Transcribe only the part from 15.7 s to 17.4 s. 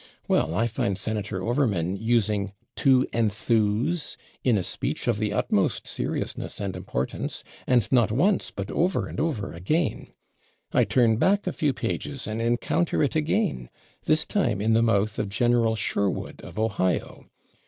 Sherwood, of Ohio.